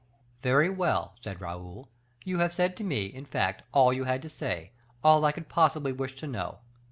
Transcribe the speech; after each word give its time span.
"Very 0.41 0.67
well," 0.67 1.13
said 1.23 1.39
Raoul. 1.41 1.87
"You 2.25 2.39
have 2.39 2.55
said 2.55 2.75
to 2.77 2.83
me, 2.83 3.05
in 3.05 3.23
fact, 3.23 3.61
all 3.71 3.93
you 3.93 4.05
had 4.05 4.23
to 4.23 4.29
say; 4.29 4.71
all 5.03 5.23
I 5.25 5.31
could 5.31 5.47
possibly 5.47 5.91
wish 5.93 6.15
to 6.15 6.25
know. 6.25 6.57